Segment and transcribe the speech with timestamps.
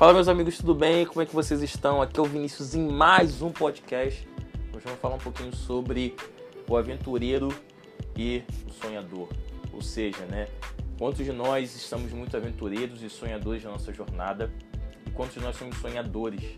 [0.00, 1.04] Fala meus amigos, tudo bem?
[1.04, 2.00] Como é que vocês estão?
[2.00, 4.26] Aqui é o Vinícius em mais um podcast.
[4.72, 6.16] Hoje vamos falar um pouquinho sobre
[6.66, 7.54] o aventureiro
[8.16, 9.28] e o sonhador.
[9.70, 10.48] Ou seja, né?
[10.96, 14.50] Quantos de nós estamos muito aventureiros e sonhadores na nossa jornada?
[15.06, 16.56] E quantos de nós somos sonhadores?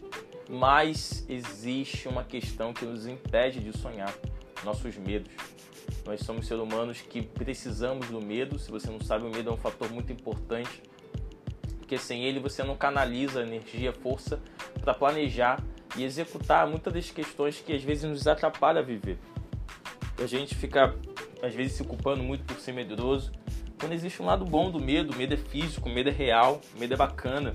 [0.48, 4.14] Mas existe uma questão que nos impede de sonhar:
[4.62, 5.32] nossos medos.
[6.06, 8.56] Nós somos seres humanos que precisamos do medo.
[8.56, 10.91] Se você não sabe, o medo é um fator muito importante
[11.92, 14.40] porque sem ele você não canaliza energia, força
[14.80, 15.62] para planejar
[15.94, 19.18] e executar muitas das questões que às vezes nos atrapalha a viver.
[20.18, 20.96] A gente fica
[21.42, 23.30] às vezes se culpando muito por ser medroso,
[23.78, 26.62] quando existe um lado bom do medo, o medo é físico, o medo é real,
[26.74, 27.52] o medo é bacana.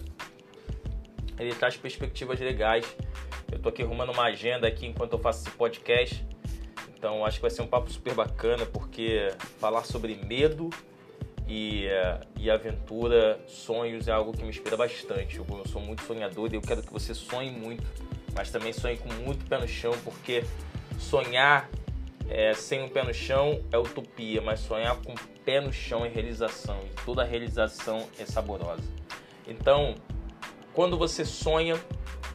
[1.39, 2.85] Ele traz perspectivas legais.
[3.51, 6.23] Eu tô aqui arrumando uma agenda aqui enquanto eu faço esse podcast.
[6.95, 9.29] Então acho que vai ser um papo super bacana porque
[9.59, 10.69] falar sobre medo
[11.47, 11.85] e,
[12.37, 15.37] e aventura, sonhos é algo que me inspira bastante.
[15.37, 17.83] Eu, eu sou muito sonhador e eu quero que você sonhe muito,
[18.35, 20.43] mas também sonhe com muito pé no chão, porque
[20.99, 21.69] sonhar
[22.29, 26.09] é, sem um pé no chão é utopia, mas sonhar com pé no chão é
[26.09, 28.83] realização e toda realização é saborosa.
[29.47, 29.95] Então,
[30.73, 31.79] quando você sonha,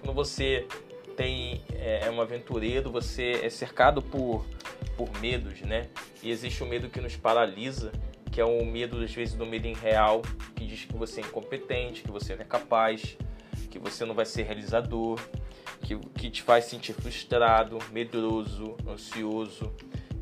[0.00, 0.66] quando você
[1.16, 4.46] tem é, é um aventureiro, você é cercado por,
[4.96, 5.88] por medos, né?
[6.22, 7.92] E existe o medo que nos paralisa
[8.32, 10.22] que é o medo, às vezes, do medo irreal,
[10.56, 13.16] que diz que você é incompetente, que você não é capaz,
[13.70, 15.20] que você não vai ser realizador,
[15.82, 19.70] que, que te faz sentir frustrado, medroso, ansioso,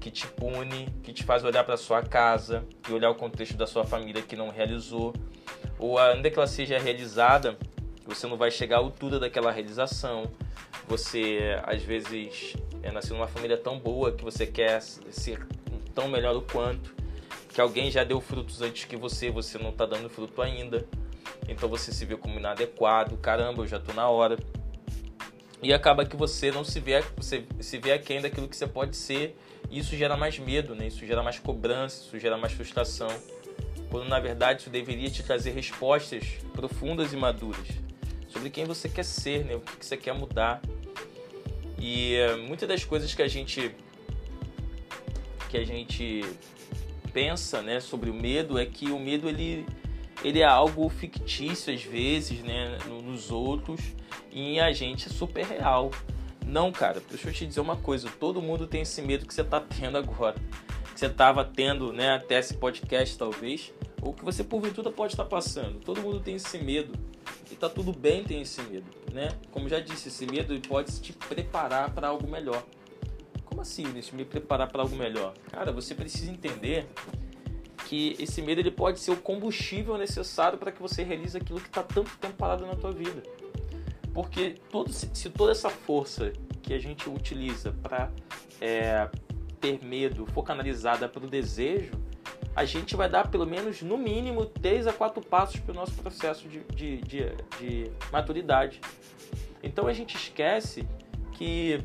[0.01, 3.67] que te pune, que te faz olhar para sua casa e olhar o contexto da
[3.67, 5.15] sua família que não realizou,
[5.79, 7.57] ou ainda que ela seja realizada,
[8.05, 10.29] você não vai chegar à altura daquela realização.
[10.89, 15.47] Você, às vezes, é, nasceu numa família tão boa que você quer ser
[15.95, 17.00] tão melhor o quanto
[17.53, 20.87] que alguém já deu frutos antes que você, você não está dando fruto ainda.
[21.49, 24.39] Então você se vê como inadequado, caramba, eu já estou na hora.
[25.63, 28.97] E acaba que você não se vê, você se vê aquém daquilo que você pode
[28.97, 29.37] ser,
[29.69, 30.87] e isso gera mais medo, né?
[30.87, 33.11] Isso gera mais cobrança, isso gera mais frustração.
[33.91, 37.67] Quando na verdade isso deveria te trazer respostas profundas e maduras
[38.29, 39.57] sobre quem você quer ser, né?
[39.57, 40.63] O que você quer mudar.
[41.79, 43.75] E uh, muitas das coisas que a gente
[45.49, 46.23] que a gente
[47.13, 49.67] pensa né, sobre o medo é que o medo ele,
[50.25, 53.81] ele é algo fictício às vezes né, nos outros
[54.33, 55.91] e em a gente é super real.
[56.47, 59.43] Não, cara, deixa eu te dizer uma coisa: todo mundo tem esse medo que você
[59.43, 60.37] está tendo agora.
[60.93, 63.73] Que você estava tendo né, até esse podcast, talvez,
[64.03, 65.79] ou que você porventura pode estar passando.
[65.81, 66.93] Todo mundo tem esse medo.
[67.51, 69.29] E tá tudo bem ter esse medo, né?
[69.51, 72.65] Como já disse, esse medo pode te preparar para algo melhor.
[73.61, 73.85] Como assim?
[74.15, 75.35] Me preparar para algo melhor?
[75.51, 76.87] Cara, você precisa entender
[77.87, 81.69] que esse medo ele pode ser o combustível necessário para que você realize aquilo que
[81.69, 83.23] está tanto tempo parado na tua vida.
[84.15, 86.33] Porque todo, se toda essa força
[86.63, 88.11] que a gente utiliza para
[88.63, 89.11] é,
[89.61, 91.93] ter medo for canalizada para o desejo,
[92.57, 95.93] a gente vai dar pelo menos, no mínimo, 3 a 4 passos para o nosso
[95.97, 97.27] processo de, de, de,
[97.59, 98.81] de maturidade.
[99.63, 100.89] Então a gente esquece
[101.33, 101.85] que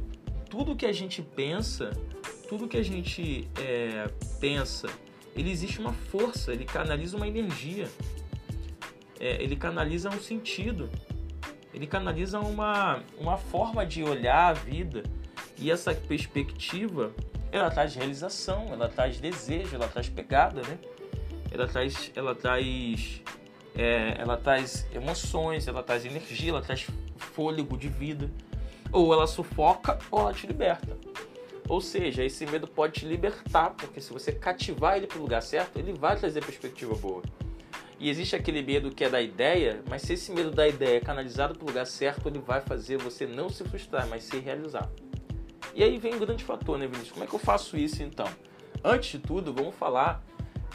[0.49, 1.91] tudo que a gente pensa,
[2.47, 4.07] tudo que a gente é,
[4.39, 4.87] pensa,
[5.35, 7.89] ele existe uma força, ele canaliza uma energia,
[9.19, 10.89] é, ele canaliza um sentido,
[11.73, 15.03] ele canaliza uma, uma forma de olhar a vida
[15.57, 17.11] e essa perspectiva
[17.51, 20.77] ela traz realização, ela traz desejo, ela traz pegada, né?
[21.51, 23.21] Ela traz, ela traz,
[23.75, 28.29] é, ela traz emoções, ela traz energia, ela traz fôlego de vida.
[28.91, 30.97] Ou ela sufoca ou ela te liberta.
[31.67, 35.41] Ou seja, esse medo pode te libertar, porque se você cativar ele para o lugar
[35.41, 37.23] certo, ele vai trazer perspectiva boa.
[37.99, 40.99] E existe aquele medo que é da ideia, mas se esse medo da ideia é
[40.99, 44.89] canalizado para o lugar certo, ele vai fazer você não se frustrar, mas se realizar.
[45.73, 47.11] E aí vem um grande fator, né, Vinícius?
[47.11, 48.27] Como é que eu faço isso então?
[48.83, 50.23] Antes de tudo, vamos falar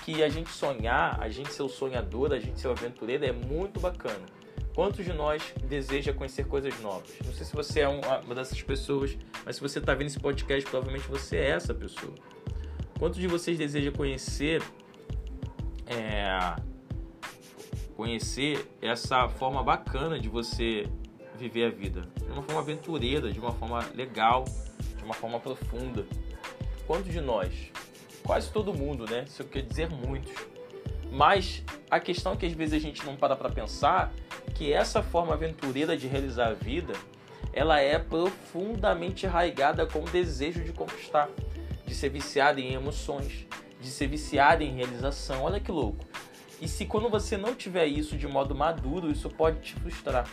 [0.05, 3.33] que a gente sonhar, a gente ser o sonhador, a gente ser o aventureiro é
[3.33, 4.27] muito bacana.
[4.75, 7.11] Quantos de nós deseja conhecer coisas novas?
[7.25, 10.69] Não sei se você é uma dessas pessoas, mas se você está vendo esse podcast,
[10.71, 12.15] provavelmente você é essa pessoa.
[12.99, 14.63] Quantos de vocês deseja conhecer
[15.87, 16.55] é,
[17.97, 20.87] conhecer essa forma bacana de você
[21.37, 24.45] viver a vida, de uma forma aventureira, de uma forma legal,
[24.97, 26.07] de uma forma profunda?
[26.87, 27.73] Quantos de nós?
[28.23, 29.25] Quase todo mundo, né?
[29.27, 30.33] Isso quer dizer muitos.
[31.11, 34.13] Mas a questão é que às vezes a gente não para para pensar
[34.55, 36.93] que essa forma aventureira de realizar a vida,
[37.53, 41.29] ela é profundamente arraigada com o desejo de conquistar,
[41.87, 43.47] de ser viciada em emoções,
[43.81, 45.43] de ser viciada em realização.
[45.43, 46.05] Olha que louco.
[46.61, 50.29] E se quando você não tiver isso de modo maduro, isso pode te frustrar.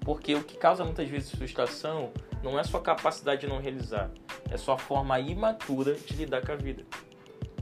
[0.00, 4.10] Porque o que causa muitas vezes frustração não é sua capacidade de não realizar,
[4.50, 6.84] é sua forma imatura de lidar com a vida.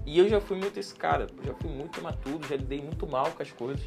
[0.04, 3.30] E eu já fui muito esse cara, já fui muito imaturo, já lidei muito mal
[3.30, 3.86] com as coisas.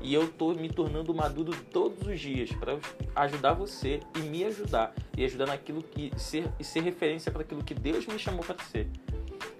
[0.00, 2.78] E eu tô me tornando maduro todos os dias para
[3.16, 7.64] ajudar você e me ajudar e ajudar naquilo que ser e ser referência para aquilo
[7.64, 8.88] que Deus me chamou para ser.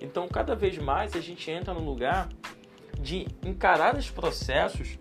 [0.01, 2.29] Então, cada vez mais a gente entra no lugar
[3.01, 4.99] de encarar os processos,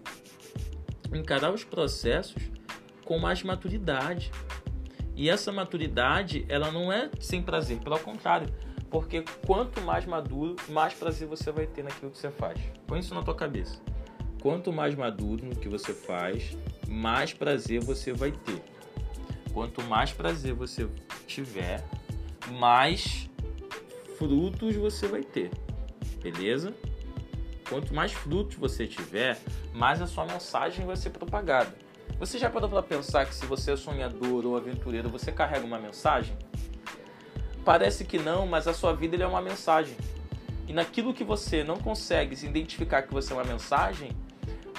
[1.13, 2.43] encarar os processos
[3.03, 4.31] com mais maturidade.
[5.15, 8.53] E essa maturidade, ela não é sem prazer, pelo contrário,
[8.89, 12.59] porque quanto mais maduro, mais prazer você vai ter naquilo que você faz.
[12.85, 13.81] Põe isso na tua cabeça.
[14.45, 16.55] Quanto mais maduro no que você faz,
[16.87, 18.61] mais prazer você vai ter.
[19.51, 20.87] Quanto mais prazer você
[21.25, 21.83] tiver,
[22.51, 23.27] mais
[24.19, 25.49] frutos você vai ter.
[26.21, 26.75] Beleza?
[27.67, 29.41] Quanto mais frutos você tiver,
[29.73, 31.75] mais a sua mensagem vai ser propagada.
[32.19, 35.79] Você já parou para pensar que se você é sonhador ou aventureiro, você carrega uma
[35.79, 36.37] mensagem?
[37.65, 39.97] Parece que não, mas a sua vida é uma mensagem.
[40.67, 44.11] E naquilo que você não consegue se identificar que você é uma mensagem,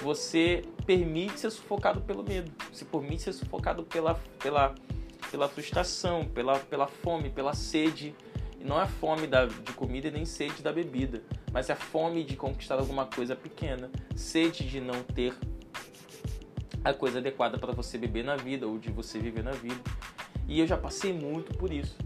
[0.03, 4.75] você permite ser sufocado pelo medo, se permite ser sufocado pela, pela,
[5.31, 8.15] pela frustração, pela, pela fome, pela sede.
[8.61, 11.23] E não é fome da, de comida nem sede da bebida
[11.57, 15.35] mas é fome de conquistar alguma coisa pequena, sede de não ter
[16.85, 19.81] a coisa adequada para você beber na vida ou de você viver na vida.
[20.47, 21.97] E eu já passei muito por isso.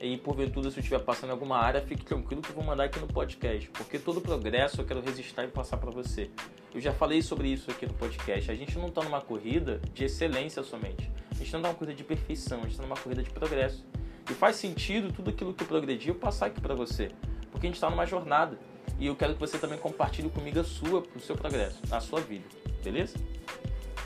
[0.00, 2.84] E porventura, se eu estiver passando em alguma área, fique tranquilo que eu vou mandar
[2.84, 6.30] aqui no podcast, porque todo progresso eu quero resistir e passar para você.
[6.74, 8.50] Eu já falei sobre isso aqui no podcast.
[8.50, 11.08] A gente não está numa corrida de excelência somente.
[11.30, 13.84] A gente não está numa corrida de perfeição, a gente está numa corrida de progresso.
[14.28, 17.12] E faz sentido tudo aquilo que eu progredi eu passar aqui para você,
[17.52, 18.58] porque a gente está numa jornada.
[18.98, 22.20] E eu quero que você também compartilhe comigo a sua, o seu progresso, a sua
[22.20, 22.44] vida,
[22.82, 23.16] beleza?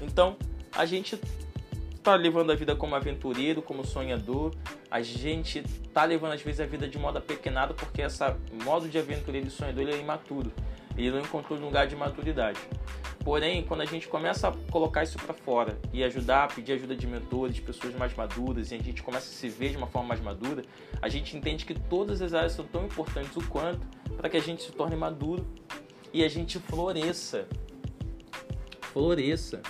[0.02, 0.36] Então,
[0.72, 1.18] a gente
[2.02, 4.54] tá levando a vida como aventureiro, como sonhador.
[4.90, 5.62] A gente
[5.94, 9.50] tá levando às vezes a vida de modo apequenado porque essa modo de aventureiro e
[9.50, 10.52] sonhador ele é imaturo.
[10.98, 12.58] Ele não encontrou lugar de maturidade.
[13.24, 17.06] Porém, quando a gente começa a colocar isso para fora e ajudar, pedir ajuda de
[17.06, 20.20] mentores, pessoas mais maduras, e a gente começa a se ver de uma forma mais
[20.20, 20.62] madura,
[21.00, 23.86] a gente entende que todas as áreas são tão importantes o quanto
[24.16, 25.46] para que a gente se torne maduro
[26.12, 27.46] e a gente floresça.
[28.92, 29.62] Floresça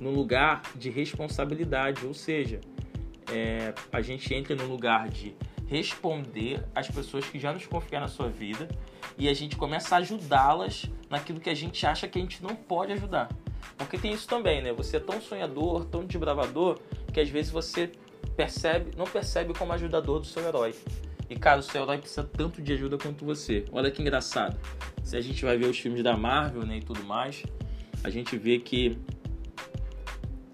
[0.00, 2.60] no lugar de responsabilidade, ou seja,
[3.32, 5.34] é, a gente entra no lugar de
[5.66, 8.68] responder às pessoas que já nos confiaram na sua vida
[9.18, 12.54] e a gente começa a ajudá-las naquilo que a gente acha que a gente não
[12.54, 13.28] pode ajudar.
[13.76, 14.72] Porque tem isso também, né?
[14.72, 16.78] Você é tão sonhador, tão desbravador,
[17.12, 17.90] que às vezes você
[18.36, 20.74] percebe, não percebe como ajudador do seu herói.
[21.28, 23.64] E cara, o seu herói precisa tanto de ajuda quanto você.
[23.72, 24.58] Olha que engraçado.
[25.02, 27.42] Se a gente vai ver os filmes da Marvel né, e tudo mais,
[28.04, 28.98] a gente vê que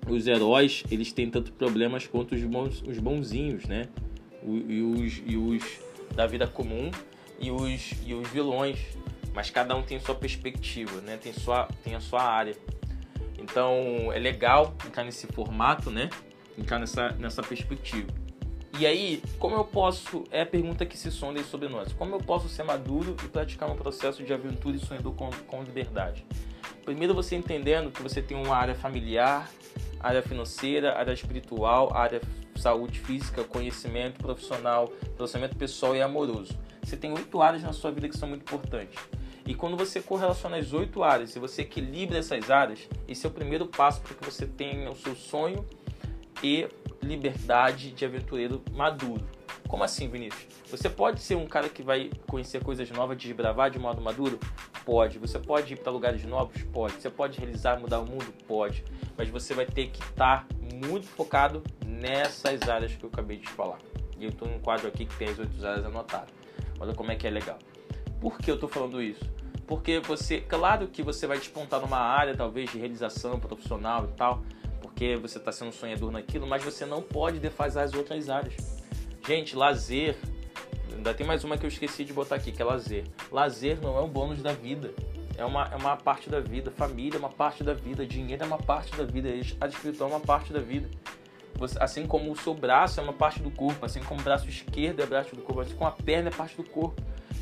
[0.08, 3.88] os heróis eles têm tanto problemas quanto os, bons, os bonzinhos, né?
[4.44, 5.62] E os, e os
[6.14, 6.90] da vida comum
[7.42, 8.78] e os, e os vilões.
[9.34, 11.16] Mas cada um tem sua perspectiva, né?
[11.16, 12.56] Tem, sua, tem a sua área.
[13.38, 16.08] Então é legal entrar nesse formato, né?
[16.56, 18.08] Entrar nessa, nessa perspectiva.
[18.78, 20.24] E aí, como eu posso.
[20.30, 21.92] É a pergunta que se sonda sobre nós.
[21.92, 25.62] Como eu posso ser maduro e praticar um processo de aventura e sonhador com, com
[25.62, 26.24] liberdade?
[26.84, 29.50] Primeiro, você entendendo que você tem uma área familiar,
[30.00, 32.20] área financeira, área espiritual, área
[32.56, 36.56] saúde física, conhecimento profissional, relacionamento pessoal e amoroso.
[36.92, 39.00] Você tem oito áreas na sua vida que são muito importantes.
[39.46, 43.32] E quando você correlaciona as oito áreas e você equilibra essas áreas, esse é o
[43.32, 45.64] primeiro passo para que você tenha o seu sonho
[46.42, 46.68] e
[47.02, 49.26] liberdade de aventureiro maduro.
[49.66, 50.46] Como assim, Vinícius?
[50.70, 54.38] Você pode ser um cara que vai conhecer coisas novas, desbravar de modo maduro?
[54.84, 55.18] Pode.
[55.18, 56.62] Você pode ir para lugares novos?
[56.64, 57.00] Pode.
[57.00, 58.26] Você pode realizar, mudar o mundo?
[58.46, 58.84] Pode.
[59.16, 60.46] Mas você vai ter que estar
[60.86, 63.78] muito focado nessas áreas que eu acabei de falar.
[64.18, 66.41] E eu estou num quadro aqui que tem as oito áreas anotadas.
[66.82, 67.60] Olha como é que é legal.
[68.20, 69.24] Por que eu estou falando isso?
[69.68, 74.42] Porque você, claro que você vai despontar numa área talvez de realização profissional e tal,
[74.80, 78.82] porque você está sendo sonhador naquilo, mas você não pode defasar as outras áreas.
[79.24, 80.16] Gente, lazer.
[80.92, 83.04] Ainda tem mais uma que eu esqueci de botar aqui, que é lazer.
[83.30, 84.92] Lazer não é um bônus da vida.
[85.38, 86.72] É uma, é uma parte da vida.
[86.72, 88.04] Família é uma parte da vida.
[88.04, 89.28] Dinheiro é uma parte da vida.
[89.60, 90.90] A espiritual é uma parte da vida.
[91.78, 95.00] Assim como o seu braço é uma parte do corpo, assim como o braço esquerdo
[95.00, 97.00] é parte do corpo, assim como a perna é parte do corpo.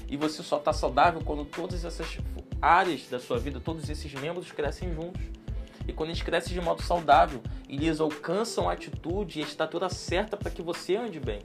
[0.09, 2.19] E você só está saudável quando todas essas
[2.61, 5.23] áreas da sua vida, todos esses membros crescem juntos.
[5.87, 10.37] E quando eles crescem de modo saudável, eles alcançam a atitude e a estatura certa
[10.37, 11.41] para que você ande bem.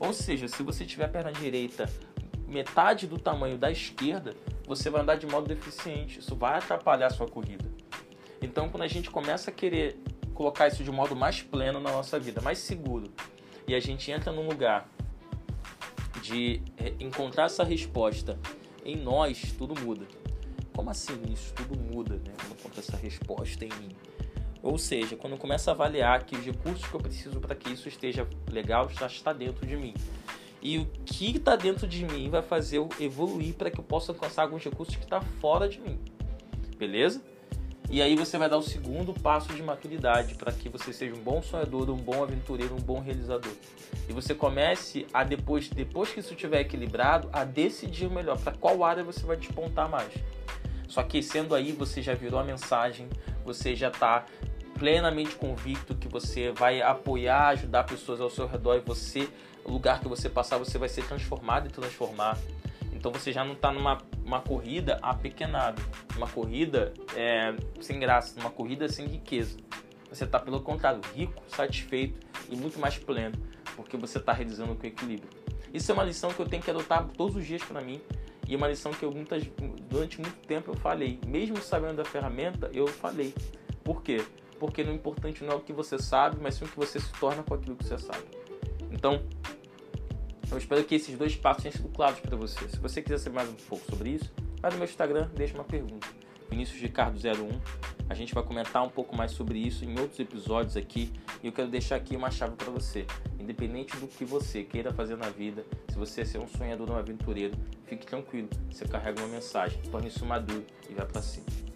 [0.00, 1.88] Ou seja, se você tiver a perna direita
[2.46, 4.34] metade do tamanho da esquerda,
[4.66, 6.18] você vai andar de modo deficiente.
[6.18, 7.64] Isso vai atrapalhar a sua corrida.
[8.40, 10.00] Então, quando a gente começa a querer
[10.38, 13.12] colocar isso de modo mais pleno na nossa vida, mais seguro,
[13.66, 14.88] e a gente entra num lugar
[16.22, 18.38] de é, encontrar essa resposta
[18.84, 20.06] em nós, tudo muda.
[20.72, 22.32] Como assim isso tudo muda, né?
[22.36, 23.88] Quando encontro essa resposta em mim.
[24.62, 27.72] Ou seja, quando eu começo a avaliar que os recursos que eu preciso para que
[27.72, 29.92] isso esteja legal já está dentro de mim.
[30.62, 34.12] E o que está dentro de mim vai fazer eu evoluir para que eu possa
[34.12, 35.98] alcançar alguns recursos que estão tá fora de mim.
[36.76, 37.20] Beleza?
[37.90, 41.22] E aí você vai dar o segundo passo de maturidade para que você seja um
[41.22, 43.52] bom sonhador, um bom aventureiro, um bom realizador.
[44.06, 48.84] E você comece a depois, depois que isso estiver equilibrado, a decidir melhor para qual
[48.84, 50.12] área você vai despontar mais.
[50.86, 53.08] Só que sendo aí você já virou a mensagem,
[53.42, 54.26] você já está
[54.78, 59.28] plenamente convicto que você vai apoiar, ajudar pessoas ao seu redor e você,
[59.64, 62.38] o lugar que você passar, você vai ser transformado e transformar.
[62.92, 63.96] Então você já não está numa
[64.28, 65.80] uma corrida apequenada,
[66.14, 69.56] uma corrida é, sem graça, uma corrida sem riqueza.
[70.10, 73.36] Você está, pelo contrário, rico, satisfeito e muito mais pleno,
[73.74, 75.30] porque você está realizando com equilíbrio.
[75.72, 78.00] Isso é uma lição que eu tenho que adotar todos os dias para mim
[78.46, 79.42] e é uma lição que eu muitas,
[79.88, 81.18] durante muito tempo eu falei.
[81.26, 83.34] Mesmo sabendo da ferramenta, eu falei.
[83.82, 84.22] Por quê?
[84.60, 87.12] Porque o importante não é o que você sabe, mas sim o que você se
[87.14, 88.24] torna com aquilo que você sabe.
[88.90, 89.22] Então,
[90.50, 92.68] eu espero que esses dois passos tenham sido claros para você.
[92.68, 95.64] Se você quiser saber mais um pouco sobre isso, vai no meu Instagram, deixa uma
[95.64, 96.06] pergunta.
[96.50, 97.60] Vinícius Ricardo01.
[98.08, 101.12] A gente vai comentar um pouco mais sobre isso em outros episódios aqui.
[101.42, 103.06] E eu quero deixar aqui uma chave para você.
[103.38, 106.98] Independente do que você queira fazer na vida, se você ser um sonhador ou um
[106.98, 108.48] aventureiro, fique tranquilo.
[108.70, 111.67] Você carrega uma mensagem, torne isso maduro e vai para cima.